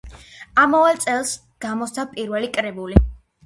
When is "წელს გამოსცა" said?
1.03-2.09